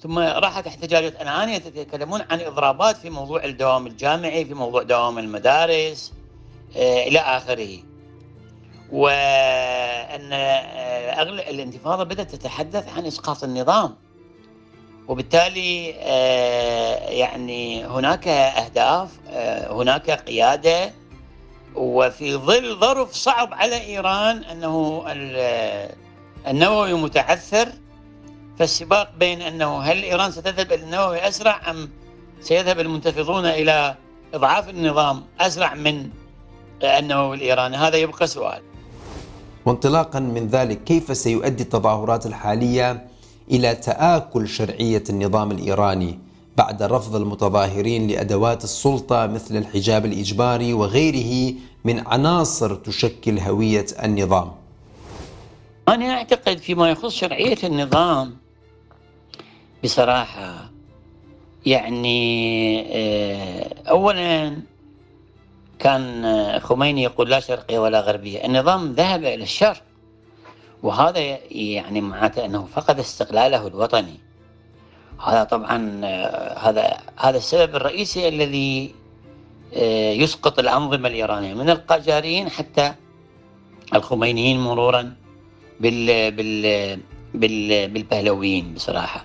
ثم 0.01 0.19
راحت 0.19 0.67
احتجاجات 0.67 1.23
الآن 1.23 1.49
يتكلمون 1.49 2.21
عن 2.31 2.41
إضرابات 2.41 2.97
في 2.97 3.11
موضوع 3.11 3.45
الدوام 3.45 3.87
الجامعي 3.87 4.45
في 4.45 4.55
موضوع 4.55 4.83
دوام 4.83 5.19
المدارس 5.19 6.13
آه، 6.77 7.09
إلى 7.09 7.19
آخره. 7.19 7.79
وأن 8.93 10.33
آه، 10.33 11.23
الانتفاضة 11.23 12.05
بدأت 12.05 12.35
تتحدث 12.35 12.89
عن 12.97 13.07
إسقاط 13.07 13.45
النظام. 13.45 14.06
وبالتالي 15.09 15.87
يعني 17.19 17.85
هناك 17.85 18.29
أهداف 18.29 19.11
هناك 19.71 20.11
قيادة 20.11 20.93
وفي 21.75 22.35
ظل 22.37 22.77
ظرف 22.81 23.13
صعب 23.13 23.55
على 23.55 23.81
إيران 23.81 24.37
أنه 24.45 25.05
النووي 26.49 26.95
متعثر 26.95 27.69
فالسباق 28.59 29.11
بين 29.19 29.43
أنه 29.43 29.79
هل 29.81 30.03
إيران 30.03 30.31
ستذهب 30.31 30.73
إلى 30.73 30.83
النووي 30.85 31.29
أسرع 31.29 31.71
أم 31.71 31.91
سيذهب 32.41 32.81
المنتفضون 32.81 33.47
إلى 33.47 33.95
إضعاف 34.35 34.69
النظام 34.69 35.25
أسرع 35.41 35.75
من 35.75 36.11
النووي 36.83 37.37
الإيراني؟ 37.37 37.77
هذا 37.77 37.97
يبقى 37.97 38.27
سؤال. 38.27 38.63
وانطلاقا 39.67 40.21
من 40.21 40.49
ذلك 40.49 40.85
كيف 40.85 41.17
سيؤدي 41.17 41.63
التظاهرات 41.63 42.27
الحالية 42.27 43.07
إلى 43.51 43.75
تآكل 43.75 44.49
شرعية 44.49 45.05
النظام 45.11 45.51
الإيراني 45.51 46.19
بعد 46.57 46.83
رفض 46.83 47.17
المتظاهرين 47.17 48.09
لأدوات 48.09 48.65
السلطة 48.65 49.27
مثل 49.27 49.57
الحجاب 49.57 50.07
الإجباري 50.07 50.73
وغيره 50.73 51.55
من 51.85 52.07
عناصر 52.07 52.75
تشكل 52.75 53.39
هوية 53.39 53.87
النظام. 54.05 54.53
أنا 55.89 56.15
أعتقد 56.15 56.59
فيما 56.59 56.91
يخص 56.91 57.15
شرعية 57.15 57.59
النظام 57.65 58.37
بصراحة 59.85 60.71
يعني 61.67 62.81
آه، 62.93 63.75
اولا 63.89 64.57
كان 65.79 66.61
خميني 66.61 67.03
يقول 67.03 67.31
لا 67.31 67.41
شرقية 67.41 67.79
ولا 67.79 68.01
غربية، 68.01 68.45
النظام 68.45 68.93
ذهب 68.93 69.25
إلى 69.25 69.43
الشرق 69.43 69.83
وهذا 70.83 71.39
يعني 71.51 72.01
معناته 72.01 72.45
أنه 72.45 72.65
فقد 72.65 72.99
استقلاله 72.99 73.67
الوطني. 73.67 74.27
هذا 75.25 75.45
طبعا 75.45 76.01
آه، 76.05 76.59
هذا 76.59 76.97
هذا 77.17 77.37
السبب 77.37 77.77
الرئيسي 77.77 78.29
الذي 78.29 78.95
آه، 79.75 80.13
يسقط 80.13 80.59
الأنظمة 80.59 81.09
الإيرانية 81.09 81.55
من 81.55 81.71
القاجاريين 81.71 82.49
حتى 82.51 82.95
الخمينيين 83.95 84.61
مرورا 84.61 85.15
بال 85.81 86.31
بال 86.31 87.01
بال 87.35 87.89
بالبهلويين 87.89 88.75
بصراحة 88.75 89.25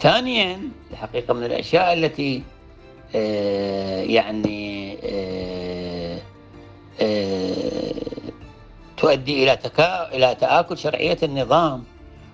ثانيا 0.00 0.60
الحقيقة 0.90 1.34
من 1.34 1.44
الأشياء 1.44 1.92
التي 1.92 2.42
آه، 3.14 4.02
يعني 4.02 4.96
تؤدي 8.96 9.42
إلى 9.42 9.56
تكا 9.56 10.08
إلى 10.14 10.34
تآكل 10.34 10.78
شرعية 10.78 11.18
النظام. 11.22 11.84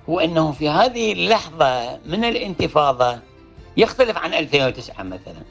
هو 0.08 0.20
أنه 0.20 0.52
في 0.52 0.68
هذه 0.68 1.12
اللحظة 1.12 1.98
من 2.06 2.24
الانتفاضة 2.24 3.18
يختلف 3.76 4.16
عن 4.18 4.34
2009 4.34 5.02
مثلا. 5.02 5.42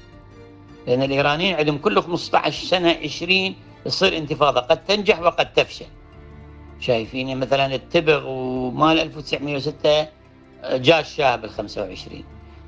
لأن 0.87 1.03
الإيرانيين 1.03 1.55
عندهم 1.55 1.77
كل 1.77 2.01
15 2.01 2.65
سنة 2.65 2.97
20 3.03 3.55
تصير 3.85 4.17
انتفاضة 4.17 4.59
قد 4.61 4.85
تنجح 4.85 5.19
وقد 5.19 5.53
تفشل. 5.53 5.85
شايفين 6.79 7.39
مثلا 7.39 7.75
التبغ 7.75 8.27
ومال 8.27 8.99
1906 8.99 10.07
جاء 10.63 10.99
الشاه 10.99 11.35
بال 11.35 11.49
25 11.49 12.23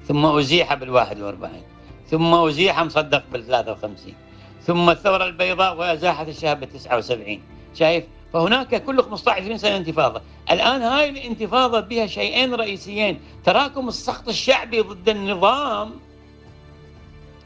ثم 0.07 0.25
أزيح 0.25 0.73
بال 0.73 0.89
41 0.89 1.61
ثم 2.09 2.33
أزيح 2.33 2.83
مصدق 2.83 3.23
بال 3.31 3.45
53 3.47 4.13
ثم 4.61 4.89
الثورة 4.89 5.25
البيضاء 5.25 5.77
وأزاحت 5.77 6.27
الشاه 6.27 6.53
بال 6.53 6.69
79 6.69 7.41
شايف؟ 7.73 8.03
فهناك 8.33 8.83
كل 8.83 9.03
15 9.03 9.57
سنة 9.57 9.77
انتفاضة. 9.77 10.21
الآن 10.51 10.81
هاي 10.81 11.09
الانتفاضة 11.09 11.79
بها 11.79 12.07
شيئين 12.07 12.55
رئيسيين. 12.55 13.21
تراكم 13.45 13.87
السخط 13.87 14.27
الشعبي 14.27 14.81
ضد 14.81 15.09
النظام. 15.09 15.91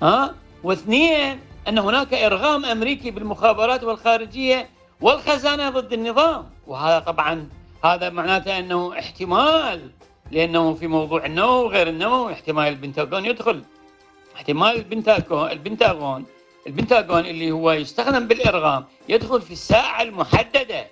ها؟ 0.02 0.36
واثنين 0.64 1.40
أن 1.68 1.78
هناك 1.78 2.14
إرغام 2.14 2.66
أمريكي 2.66 3.12
بالمخابرات 3.12 3.84
والخارجية 3.84 4.70
والخزانة 5.02 5.70
ضد 5.70 5.94
النظام. 5.94 6.50
وهذا 6.68 7.00
طبعا 7.00 7.50
هذا 7.84 8.10
معناته 8.10 8.60
أنه 8.60 9.00
احتمال 9.00 9.92
لأنه 10.32 10.74
في 10.74 10.88
موضوع 10.88 11.26
النووي 11.26 11.66
وغير 11.66 11.88
النووي 11.88 12.34
احتمال 12.34 12.68
البنتاغون 12.68 13.26
يدخل. 13.26 13.64
احتمال 14.36 14.76
البنتاغون 14.76 15.52
البنتاغون 15.52 16.26
البنتاغون 16.68 17.26
اللي 17.26 17.52
هو 17.52 17.72
يستخدم 17.72 18.28
بالإرغام 18.28 18.86
يدخل 19.10 19.42
في 19.42 19.52
الساعة 19.52 20.02
المحددة 20.02 20.88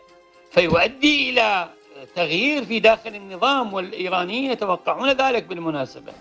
فيؤدي 0.52 1.30
إلى 1.30 1.70
تغيير 2.16 2.66
في 2.66 2.80
داخل 2.80 3.16
النظام 3.16 3.74
والإيرانيين 3.74 4.52
يتوقعون 4.52 5.12
ذلك 5.12 5.44
بالمناسبة. 5.44 6.14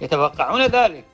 يتوقعون 0.00 0.62
ذلك. 0.66 1.04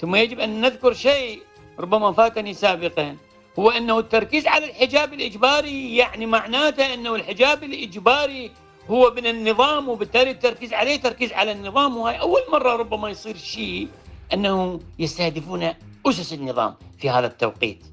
ثم 0.00 0.14
يجب 0.14 0.40
أن 0.40 0.60
نذكر 0.60 0.92
شيء 0.92 1.42
ربما 1.78 2.12
فاتني 2.12 2.54
سابقا 2.54 3.16
هو 3.58 3.70
أنه 3.70 3.98
التركيز 3.98 4.46
على 4.46 4.70
الحجاب 4.70 5.12
الإجباري 5.12 5.96
يعني 5.96 6.26
معناته 6.26 6.94
أنه 6.94 7.14
الحجاب 7.14 7.64
الإجباري 7.64 8.50
هو 8.90 9.10
من 9.16 9.26
النظام 9.26 9.88
وبالتالي 9.88 10.30
التركيز 10.30 10.72
عليه 10.74 10.96
تركيز 10.96 11.32
على 11.32 11.52
النظام. 11.52 11.96
وهي 11.96 12.20
أول 12.20 12.40
مرة 12.52 12.76
ربما 12.76 13.10
يصير 13.10 13.36
شيء 13.36 13.88
أنه 14.32 14.80
يستهدفون 14.98 15.74
أسس 16.06 16.32
النظام. 16.32 16.74
في 17.02 17.10
هذا 17.10 17.26
التوقيت. 17.26 17.86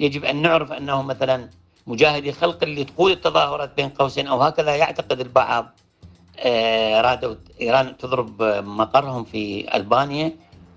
يجب 0.00 0.24
أن 0.24 0.42
نعرف 0.42 0.72
أنه 0.72 1.02
مثلا 1.02 1.48
مجاهدي 1.86 2.32
خلق 2.32 2.62
اللي 2.62 2.84
تقول 2.84 3.12
التظاهرات 3.12 3.76
بين 3.76 3.88
قوسين 3.88 4.26
أو 4.26 4.42
هكذا 4.42 4.76
يعتقد 4.76 5.20
البعض 5.20 5.78
آه، 6.38 7.00
رادوا 7.00 7.34
إيران 7.60 7.96
تضرب 7.96 8.42
مقرهم 8.64 9.24
في 9.24 9.76
ألبانيا 9.76 10.32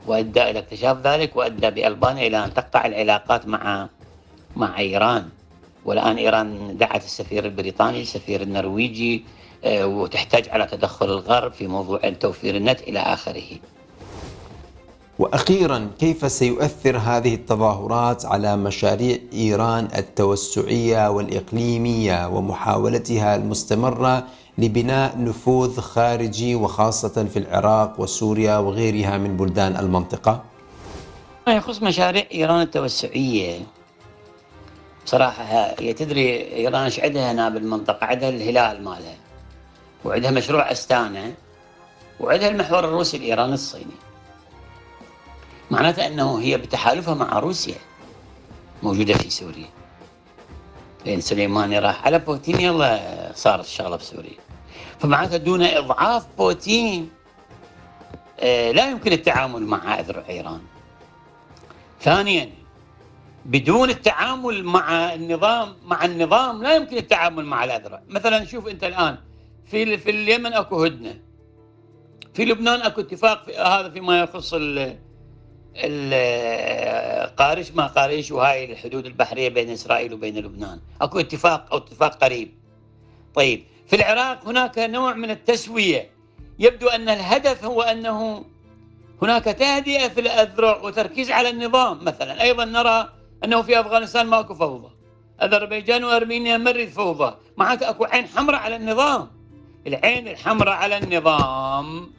وأدى 0.07 0.43
إلى 0.49 0.59
اكتشاف 0.59 0.97
ذلك 1.07 1.35
وأدى 1.35 1.69
بألبانيا 1.69 2.27
إلى 2.27 2.45
أن 2.45 2.53
تقطع 2.53 2.85
العلاقات 2.85 3.47
مع 3.47 3.89
مع 4.55 4.79
إيران. 4.79 5.29
والآن 5.85 6.17
إيران 6.17 6.77
دعت 6.77 7.03
السفير 7.05 7.45
البريطاني 7.45 8.01
السفير 8.01 8.41
النرويجي 8.41 9.23
آه، 9.63 9.87
وتحتاج 9.87 10.49
على 10.49 10.65
تدخل 10.65 11.05
الغرب 11.05 11.51
في 11.51 11.67
موضوع 11.67 11.99
توفير 12.19 12.55
النت 12.55 12.81
إلى 12.81 12.99
آخره. 12.99 13.49
وأخيرا 15.19 15.89
كيف 15.99 16.31
سيؤثر 16.31 16.97
هذه 16.97 17.35
التظاهرات 17.35 18.25
على 18.25 18.57
مشاريع 18.57 19.17
إيران 19.33 19.87
التوسعية 19.97 21.09
والإقليمية 21.09 22.27
ومحاولتها 22.27 23.35
المستمرة 23.35 24.27
لبناء 24.57 25.17
نفوذ 25.17 25.79
خارجي 25.79 26.55
وخاصة 26.55 27.25
في 27.33 27.39
العراق 27.39 27.99
وسوريا 27.99 28.57
وغيرها 28.57 29.17
من 29.17 29.37
بلدان 29.37 29.75
المنطقة؟ 29.77 30.43
ما 31.47 31.53
يخص 31.53 31.81
مشاريع 31.83 32.25
إيران 32.33 32.61
التوسعية. 32.61 33.59
بصراحة 35.05 35.43
هي 35.79 35.93
تدري 35.93 36.53
إيران 36.53 36.83
إيش 36.83 36.99
عندها 36.99 37.31
هنا 37.31 37.49
بالمنطقة؟ 37.49 38.05
عندها 38.05 38.29
الهلال 38.29 38.83
مالها. 38.83 39.15
وعندها 40.05 40.31
مشروع 40.31 40.71
أستانا. 40.71 41.31
وعندها 42.19 42.49
المحور 42.49 42.79
الروسي 42.85 43.17
الإيراني 43.17 43.53
الصيني. 43.53 44.06
معناته 45.71 46.07
أنه 46.07 46.39
هي 46.39 46.57
بتحالفها 46.57 47.13
مع 47.13 47.39
روسيا 47.39 47.75
موجودة 48.83 49.13
في 49.13 49.29
سوريا 49.29 49.69
لأن 51.05 51.21
سليماني 51.21 51.79
راح 51.79 52.05
على 52.05 52.19
بوتين 52.19 52.59
يلا 52.59 53.31
صارت 53.35 53.65
الشغله 53.65 53.95
بسوريا 53.95 54.37
فمعناته 54.99 55.37
دون 55.37 55.61
إضعاف 55.61 56.27
بوتين 56.37 57.09
آه، 58.39 58.71
لا 58.71 58.89
يمكن 58.89 59.11
التعامل 59.11 59.65
مع 59.65 59.99
اذرع 59.99 60.23
إيران. 60.29 60.61
ثانيا 62.01 62.49
بدون 63.45 63.89
التعامل 63.89 64.63
مع 64.63 65.13
النظام 65.13 65.75
مع 65.85 66.05
النظام 66.05 66.63
لا 66.63 66.75
يمكن 66.75 66.97
التعامل 66.97 67.45
مع 67.45 67.63
الاذرع، 67.63 68.01
مثلا 68.07 68.45
شوف 68.45 68.67
أنت 68.67 68.83
الآن 68.83 69.17
في 69.65 69.97
في 69.97 70.09
اليمن 70.09 70.53
أكو 70.53 70.83
هدنة. 70.83 71.19
في 72.33 72.45
لبنان 72.45 72.81
أكو 72.81 73.01
اتفاق 73.01 73.45
في 73.45 73.57
هذا 73.57 73.89
فيما 73.89 74.19
يخص 74.19 74.53
القارش 75.77 77.71
ما 77.71 77.87
قارش 77.87 78.31
وهاي 78.31 78.71
الحدود 78.71 79.05
البحرية 79.05 79.49
بين 79.49 79.69
إسرائيل 79.69 80.13
وبين 80.13 80.37
لبنان، 80.37 80.79
أكو 81.01 81.19
اتفاق 81.19 81.67
أو 81.71 81.77
اتفاق 81.77 82.23
قريب. 82.23 82.53
طيب 83.35 83.63
في 83.87 83.95
العراق 83.95 84.45
هناك 84.45 84.79
نوع 84.79 85.13
من 85.13 85.31
التسوية. 85.31 86.09
يبدو 86.59 86.87
أن 86.87 87.09
الهدف 87.09 87.65
هو 87.65 87.81
أنه 87.81 88.45
هناك 89.21 89.43
تهدئة 89.43 90.07
في 90.07 90.21
الأذرع 90.21 90.77
وتركيز 90.77 91.31
على 91.31 91.49
النظام. 91.49 92.03
مثلا 92.03 92.41
أيضا 92.41 92.65
نرى 92.65 93.09
أنه 93.43 93.61
في 93.61 93.79
أفغانستان 93.79 94.27
ماكو 94.27 94.53
فوضى. 94.53 94.89
أذربيجان 95.41 96.03
وأرمينيا 96.03 96.57
مرت 96.57 96.89
فوضى. 96.89 97.35
معناته 97.57 97.89
أكو 97.89 98.05
عين 98.05 98.27
حمراء 98.27 98.59
على 98.59 98.75
النظام. 98.75 99.27
العين 99.87 100.27
الحمراء 100.27 100.73
على 100.73 100.97
النظام 100.97 102.11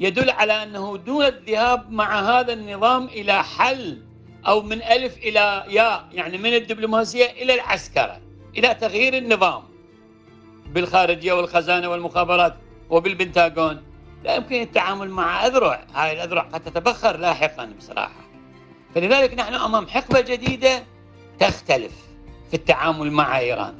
يدل 0.00 0.30
على 0.30 0.62
أنه 0.62 0.96
دون 0.96 1.24
الذهاب 1.24 1.90
مع 1.90 2.20
هذا 2.20 2.52
النظام 2.52 3.04
إلى 3.04 3.44
حل 3.44 4.02
أو 4.46 4.62
من 4.62 4.82
ألف 4.82 5.16
إلى 5.18 5.64
ياء 5.68 6.08
يعني 6.12 6.38
من 6.38 6.54
الدبلوماسية 6.54 7.30
إلى 7.30 7.54
العسكرة 7.54 8.20
إلى 8.56 8.74
تغيير 8.74 9.16
النظام 9.16 9.62
بالخارجية 10.66 11.32
والخزانة 11.32 11.88
والمخابرات 11.88 12.54
وبالبنتاغون 12.90 13.82
لا 14.24 14.34
يمكن 14.34 14.60
التعامل 14.60 15.10
مع 15.10 15.46
أذرع، 15.46 15.84
هاي 15.94 16.12
الأذرع 16.12 16.42
قد 16.42 16.60
تتبخر 16.60 17.16
لاحقا 17.16 17.72
بصراحة. 17.78 18.24
فلذلك 18.94 19.34
نحن 19.34 19.54
أمام 19.54 19.86
حقبة 19.86 20.20
جديدة 20.20 20.84
تختلف 21.40 21.92
في 22.50 22.54
التعامل 22.54 23.10
مع 23.10 23.38
إيران. 23.38 23.74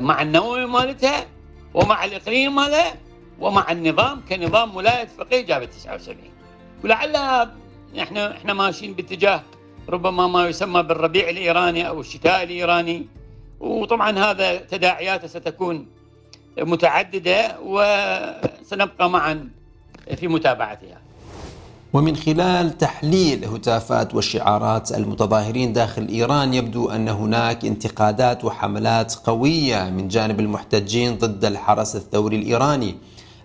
مع 0.00 0.22
النووي 0.22 0.66
مالتها 0.66 1.26
ومع 1.74 2.04
الإقليم 2.04 2.54
مالها 2.54 2.94
ومع 3.40 3.72
النظام 3.72 4.20
كنظام 4.28 4.76
ولاية 4.76 5.08
فقيه 5.18 5.40
جابت 5.40 5.72
79 5.72 6.16
ولعلها 6.84 7.54
إحنا 7.98 8.36
إحنا 8.36 8.54
ماشيين 8.54 8.92
باتجاه 8.94 9.42
ربما 9.88 10.26
ما 10.26 10.48
يسمى 10.48 10.82
بالربيع 10.82 11.30
الإيراني 11.30 11.88
أو 11.88 12.00
الشتاء 12.00 12.42
الإيراني. 12.42 13.06
وطبعا 13.60 14.18
هذا 14.18 14.56
تداعياته 14.56 15.26
ستكون 15.28 15.86
متعددة 16.58 17.56
وسنبقى 17.64 19.10
معا 19.10 19.48
في 20.16 20.28
متابعتها. 20.28 21.00
ومن 21.92 22.16
خلال 22.16 22.78
تحليل 22.78 23.44
هتافات 23.44 24.14
وشعارات 24.14 24.92
المتظاهرين 24.92 25.72
داخل 25.72 26.08
إيران 26.08 26.54
يبدو 26.54 26.90
أن 26.90 27.08
هناك 27.08 27.64
انتقادات 27.64 28.44
وحملات 28.44 29.14
قوية 29.14 29.90
من 29.90 30.08
جانب 30.08 30.40
المحتجين 30.40 31.18
ضد 31.18 31.44
الحرس 31.44 31.96
الثوري 31.96 32.36
الإيراني. 32.36 32.94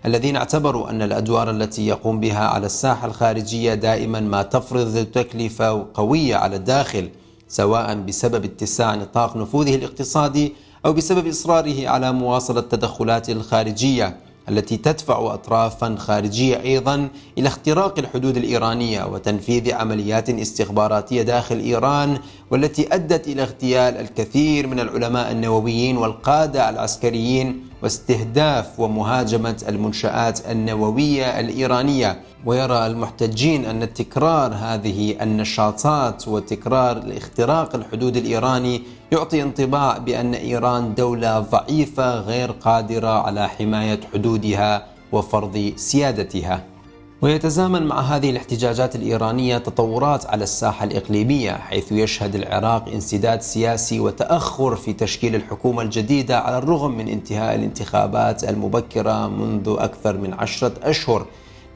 الذين 0.06 0.36
اعتبروا 0.36 0.90
أن 0.90 1.02
الأدوار 1.02 1.50
التي 1.50 1.86
يقوم 1.86 2.20
بها 2.20 2.46
على 2.46 2.66
الساحة 2.66 3.06
الخارجية 3.06 3.74
دائما 3.74 4.20
ما 4.20 4.42
تفرض 4.42 5.06
تكلفة 5.14 5.86
قوية 5.94 6.36
على 6.36 6.56
الداخل 6.56 7.08
سواء 7.48 7.94
بسبب 7.94 8.44
اتساع 8.44 8.94
نطاق 8.94 9.36
نفوذه 9.36 9.74
الاقتصادي 9.74 10.52
أو 10.86 10.92
بسبب 10.92 11.26
إصراره 11.26 11.88
على 11.88 12.12
مواصلة 12.12 12.60
التدخلات 12.60 13.30
الخارجية 13.30 14.16
التي 14.48 14.76
تدفع 14.76 15.34
أطرافا 15.34 15.96
خارجية 15.98 16.62
أيضا 16.62 17.08
إلى 17.38 17.48
اختراق 17.48 17.98
الحدود 17.98 18.36
الإيرانية 18.36 19.04
وتنفيذ 19.04 19.72
عمليات 19.74 20.30
استخباراتية 20.30 21.22
داخل 21.22 21.58
إيران 21.58 22.18
والتي 22.50 22.94
أدت 22.94 23.28
إلى 23.28 23.42
اغتيال 23.42 23.96
الكثير 23.96 24.66
من 24.66 24.80
العلماء 24.80 25.32
النوويين 25.32 25.96
والقادة 25.96 26.70
العسكريين 26.70 27.69
واستهداف 27.82 28.80
ومهاجمة 28.80 29.62
المنشآت 29.68 30.50
النووية 30.50 31.40
الإيرانية. 31.40 32.20
ويرى 32.46 32.86
المحتجين 32.86 33.64
أن 33.64 33.94
تكرار 33.94 34.54
هذه 34.54 35.22
النشاطات 35.22 36.28
وتكرار 36.28 37.12
اختراق 37.16 37.74
الحدود 37.74 38.16
الإيراني 38.16 38.82
يعطي 39.12 39.42
انطباع 39.42 39.98
بأن 39.98 40.34
إيران 40.34 40.94
دولة 40.94 41.40
ضعيفة 41.40 42.20
غير 42.20 42.50
قادرة 42.50 43.08
على 43.08 43.48
حماية 43.48 44.00
حدودها 44.14 44.86
وفرض 45.12 45.72
سيادتها. 45.76 46.69
ويتزامن 47.22 47.86
مع 47.86 48.00
هذه 48.00 48.30
الاحتجاجات 48.30 48.96
الإيرانية 48.96 49.58
تطورات 49.58 50.26
على 50.26 50.42
الساحة 50.44 50.84
الإقليمية 50.84 51.52
حيث 51.52 51.92
يشهد 51.92 52.34
العراق 52.34 52.88
انسداد 52.88 53.42
سياسي 53.42 54.00
وتأخر 54.00 54.76
في 54.76 54.92
تشكيل 54.92 55.34
الحكومة 55.34 55.82
الجديدة 55.82 56.38
على 56.38 56.58
الرغم 56.58 56.90
من 56.90 57.08
انتهاء 57.08 57.54
الانتخابات 57.54 58.44
المبكرة 58.44 59.28
منذ 59.28 59.76
أكثر 59.78 60.16
من 60.16 60.34
عشرة 60.34 60.72
أشهر 60.82 61.26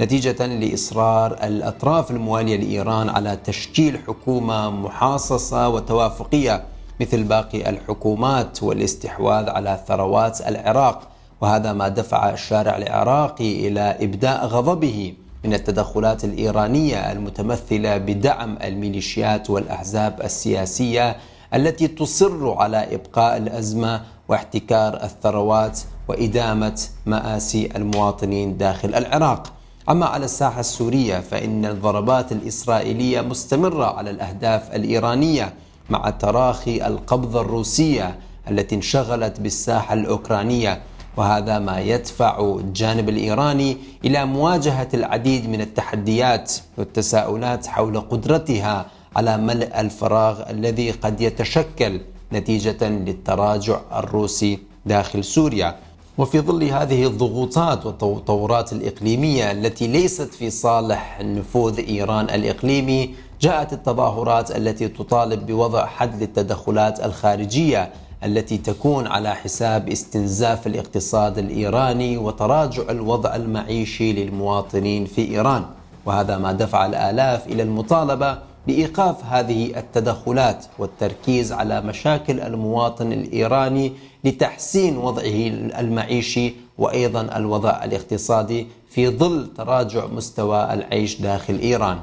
نتيجة 0.00 0.46
لإصرار 0.46 1.32
الأطراف 1.32 2.10
الموالية 2.10 2.56
لإيران 2.56 3.08
على 3.08 3.36
تشكيل 3.44 3.98
حكومة 4.06 4.70
محاصصة 4.70 5.68
وتوافقية 5.68 6.64
مثل 7.00 7.22
باقي 7.22 7.70
الحكومات 7.70 8.62
والاستحواذ 8.62 9.48
على 9.48 9.80
ثروات 9.88 10.40
العراق 10.40 11.08
وهذا 11.40 11.72
ما 11.72 11.88
دفع 11.88 12.30
الشارع 12.30 12.76
العراقي 12.76 13.68
إلى 13.68 13.96
إبداء 14.00 14.46
غضبه. 14.46 15.14
من 15.44 15.54
التدخلات 15.54 16.24
الإيرانية 16.24 17.12
المتمثلة 17.12 17.96
بدعم 17.96 18.58
الميليشيات 18.64 19.50
والأحزاب 19.50 20.20
السياسية 20.24 21.16
التي 21.54 21.88
تصر 21.88 22.52
على 22.52 22.94
إبقاء 22.94 23.36
الأزمة 23.36 24.02
واحتكار 24.28 25.02
الثروات 25.02 25.80
وإدامة 26.08 26.80
مآسي 27.06 27.68
المواطنين 27.76 28.56
داخل 28.56 28.94
العراق. 28.94 29.52
أما 29.88 30.06
على 30.06 30.24
الساحة 30.24 30.60
السورية 30.60 31.20
فإن 31.20 31.64
الضربات 31.66 32.32
الإسرائيلية 32.32 33.20
مستمرة 33.20 33.84
على 33.84 34.10
الأهداف 34.10 34.74
الإيرانية 34.74 35.54
مع 35.90 36.10
تراخي 36.10 36.86
القبضة 36.86 37.40
الروسية 37.40 38.18
التي 38.50 38.74
انشغلت 38.74 39.40
بالساحة 39.40 39.94
الأوكرانية 39.94 40.82
وهذا 41.16 41.58
ما 41.58 41.80
يدفع 41.80 42.40
الجانب 42.60 43.08
الإيراني 43.08 43.76
إلى 44.04 44.24
مواجهة 44.24 44.88
العديد 44.94 45.48
من 45.48 45.60
التحديات 45.60 46.52
والتساؤلات 46.78 47.66
حول 47.66 48.00
قدرتها 48.00 48.86
على 49.16 49.36
ملء 49.36 49.80
الفراغ 49.80 50.50
الذي 50.50 50.90
قد 50.90 51.20
يتشكل 51.20 52.00
نتيجة 52.32 52.88
للتراجع 52.88 53.80
الروسي 53.96 54.58
داخل 54.86 55.24
سوريا. 55.24 55.76
وفي 56.18 56.40
ظل 56.40 56.64
هذه 56.64 57.06
الضغوطات 57.06 57.86
والتطورات 57.86 58.72
الإقليمية 58.72 59.50
التي 59.50 59.86
ليست 59.86 60.34
في 60.34 60.50
صالح 60.50 61.20
نفوذ 61.20 61.78
إيران 61.78 62.24
الإقليمي 62.24 63.14
جاءت 63.40 63.72
التظاهرات 63.72 64.56
التي 64.56 64.88
تطالب 64.88 65.46
بوضع 65.46 65.86
حد 65.86 66.22
للتدخلات 66.22 67.04
الخارجية 67.04 67.90
التي 68.24 68.58
تكون 68.58 69.06
على 69.06 69.34
حساب 69.34 69.88
استنزاف 69.88 70.66
الاقتصاد 70.66 71.38
الإيراني 71.38 72.16
وتراجع 72.16 72.82
الوضع 72.90 73.36
المعيشي 73.36 74.12
للمواطنين 74.12 75.04
في 75.04 75.30
إيران 75.30 75.64
وهذا 76.06 76.38
ما 76.38 76.52
دفع 76.52 76.86
الآلاف 76.86 77.46
إلى 77.46 77.62
المطالبة 77.62 78.38
بإيقاف 78.66 79.24
هذه 79.24 79.78
التدخلات 79.78 80.66
والتركيز 80.78 81.52
على 81.52 81.80
مشاكل 81.80 82.40
المواطن 82.40 83.12
الإيراني 83.12 83.92
لتحسين 84.24 84.96
وضعه 84.96 85.46
المعيشي 85.80 86.54
وأيضا 86.78 87.36
الوضع 87.36 87.84
الاقتصادي 87.84 88.66
في 88.90 89.08
ظل 89.08 89.48
تراجع 89.56 90.06
مستوى 90.06 90.72
العيش 90.74 91.20
داخل 91.20 91.58
إيران. 91.58 91.98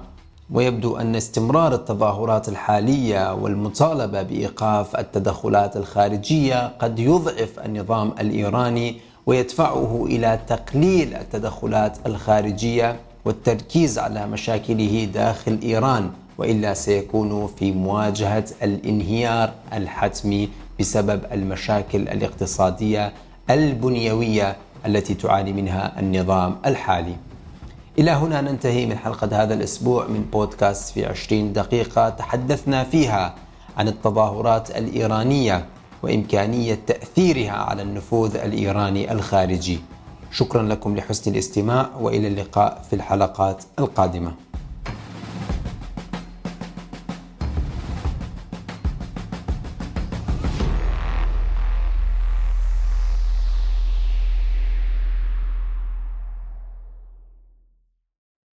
ويبدو 0.53 0.97
أن 0.97 1.15
استمرار 1.15 1.73
التظاهرات 1.73 2.49
الحالية 2.49 3.33
والمطالبة 3.33 4.21
بإيقاف 4.21 4.95
التدخلات 4.95 5.77
الخارجية 5.77 6.67
قد 6.79 6.99
يضعف 6.99 7.59
النظام 7.65 8.11
الإيراني 8.19 8.95
ويدفعه 9.25 10.05
إلى 10.05 10.39
تقليل 10.47 11.15
التدخلات 11.15 11.97
الخارجية 12.05 12.99
والتركيز 13.25 13.99
على 13.99 14.27
مشاكله 14.27 15.09
داخل 15.13 15.59
إيران 15.63 16.09
وإلا 16.37 16.73
سيكون 16.73 17.47
في 17.47 17.71
مواجهة 17.71 18.45
الانهيار 18.63 19.51
الحتمي 19.73 20.49
بسبب 20.79 21.21
المشاكل 21.31 22.01
الاقتصادية 22.01 23.13
البنيوية 23.49 24.55
التي 24.85 25.13
تعاني 25.13 25.53
منها 25.53 25.99
النظام 25.99 26.55
الحالي. 26.65 27.15
إلى 27.99 28.11
هنا 28.11 28.41
ننتهي 28.41 28.85
من 28.85 28.97
حلقة 28.97 29.43
هذا 29.43 29.53
الأسبوع 29.53 30.07
من 30.07 30.23
بودكاست 30.33 30.93
في 30.93 31.05
20 31.05 31.53
دقيقة 31.53 32.09
تحدثنا 32.09 32.83
فيها 32.83 33.35
عن 33.77 33.87
التظاهرات 33.87 34.71
الإيرانية 34.71 35.65
وإمكانية 36.03 36.79
تأثيرها 36.87 37.51
على 37.51 37.81
النفوذ 37.81 38.35
الإيراني 38.35 39.11
الخارجي. 39.11 39.79
شكرا 40.31 40.63
لكم 40.63 40.97
لحسن 40.97 41.31
الاستماع 41.31 41.89
وإلى 41.99 42.27
اللقاء 42.27 42.81
في 42.89 42.95
الحلقات 42.95 43.63
القادمة. 43.79 44.33